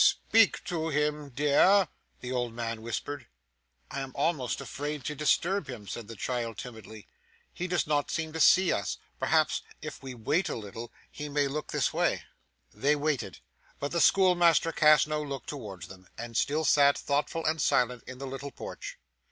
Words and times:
'Speak 0.03 0.63
to 0.63 0.89
him, 0.89 1.29
dear,' 1.29 1.87
the 2.21 2.31
old 2.31 2.55
man 2.55 2.81
whispered. 2.81 3.27
'I 3.91 3.99
am 3.99 4.11
almost 4.15 4.59
afraid 4.59 5.05
to 5.05 5.13
disturb 5.13 5.69
him,' 5.69 5.87
said 5.87 6.07
the 6.07 6.15
child 6.15 6.57
timidly. 6.57 7.07
'He 7.53 7.67
does 7.67 7.85
not 7.85 8.09
seem 8.09 8.33
to 8.33 8.39
see 8.39 8.71
us. 8.73 8.97
Perhaps 9.19 9.61
if 9.79 10.01
we 10.01 10.15
wait 10.15 10.49
a 10.49 10.55
little, 10.55 10.91
he 11.11 11.29
may 11.29 11.47
look 11.47 11.71
this 11.71 11.93
way.' 11.93 12.23
They 12.73 12.95
waited, 12.95 13.41
but 13.79 13.91
the 13.91 14.01
schoolmaster 14.01 14.71
cast 14.71 15.07
no 15.07 15.21
look 15.21 15.45
towards 15.45 15.85
them, 15.87 16.07
and 16.17 16.35
still 16.35 16.65
sat, 16.65 16.97
thoughtful 16.97 17.45
and 17.45 17.61
silent, 17.61 18.03
in 18.07 18.17
the 18.17 18.25
little 18.25 18.49
porch. 18.49 18.97